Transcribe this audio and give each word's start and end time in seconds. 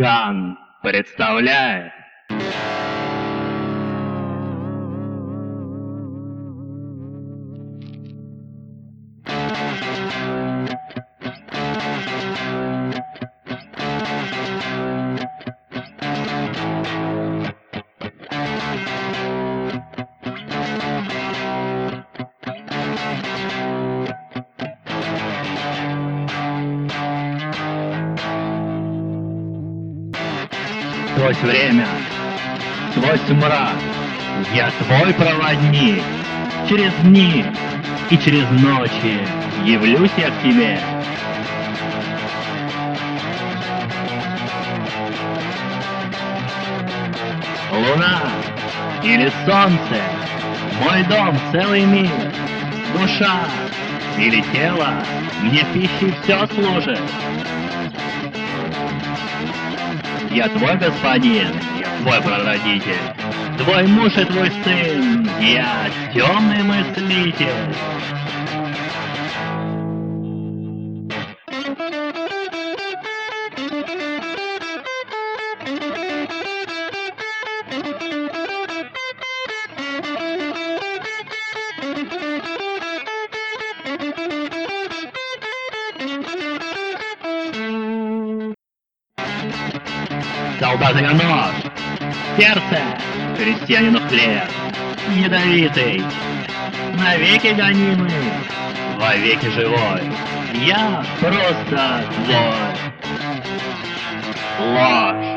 Ган 0.00 0.56
представляет. 0.80 1.92
Сквозь 31.14 31.40
время, 31.42 31.86
сквозь 32.92 33.28
мрак, 33.30 33.76
я 34.54 34.70
твой 34.70 35.12
проводник. 35.14 36.02
Через 36.68 36.92
дни 37.02 37.44
и 38.10 38.16
через 38.18 38.48
ночи 38.50 39.18
явлюсь 39.64 40.10
я 40.16 40.30
к 40.30 40.42
тебе. 40.42 40.78
Луна 47.72 48.22
или 49.02 49.32
солнце, 49.44 50.02
мой 50.84 51.02
дом 51.04 51.36
целый 51.50 51.84
мир, 51.86 52.10
душа 52.92 53.40
или 54.18 54.42
тело, 54.52 55.02
мне 55.42 55.64
пищей 55.72 56.14
все 56.22 56.46
служит. 56.48 57.00
Я 60.30 60.48
твой 60.48 60.76
господин, 60.76 61.48
твой 62.02 62.20
прародитель, 62.22 62.94
твой 63.58 63.86
муж 63.88 64.16
и 64.16 64.24
твой 64.24 64.50
сын, 64.62 65.28
я 65.40 65.90
темный 66.14 66.62
мыслитель. 66.62 67.74
Солдата 90.60 91.00
я 91.00 91.12
нож, 91.14 91.54
сердце, 92.36 92.82
крестьянину 93.34 93.98
хлеб, 94.08 94.44
ядовитый, 95.16 96.04
навеки 96.92 97.54
гонимый, 97.54 98.12
вовеки 98.98 99.48
живой. 99.48 100.02
Я 100.66 101.02
просто 101.18 102.04
твой. 102.26 102.54
Ложь. 104.68 105.29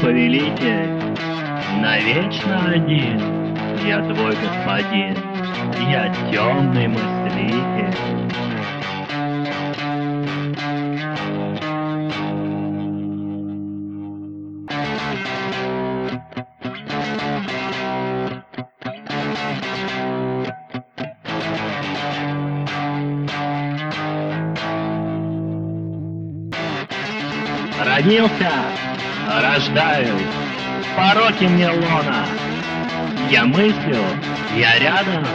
Повелитель, 0.00 0.90
навечно 1.80 2.70
один. 2.70 3.20
Я 3.86 4.00
твой 4.02 4.34
господин, 4.36 5.16
я 5.90 6.12
темный 6.30 6.88
мыслитель. 6.88 7.94
Родился, 27.84 28.50
рождаюсь, 29.28 30.22
пороки 30.96 31.44
мне 31.44 31.68
лона. 31.68 32.26
Я 33.30 33.44
мыслю, 33.44 33.98
я 34.56 34.78
рядом, 34.78 35.26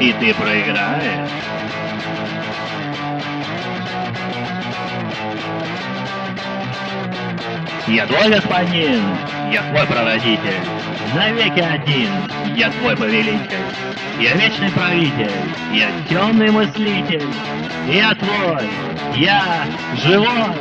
и 0.00 0.12
ты 0.12 0.34
проиграешь. 0.34 1.30
Я 7.86 8.06
твой 8.06 8.30
господин, 8.30 9.02
я 9.52 9.62
твой 9.70 9.86
проводитель, 9.86 10.60
навеки 11.14 11.60
один, 11.60 12.08
я 12.56 12.70
твой 12.70 12.96
повелитель. 12.96 13.58
Я 14.20 14.32
вечный 14.34 14.70
правитель, 14.70 15.30
я 15.72 15.90
темный 16.08 16.50
мыслитель, 16.50 17.26
я 17.88 18.14
твой, 18.14 18.68
я 19.16 19.66
живой. 20.02 20.54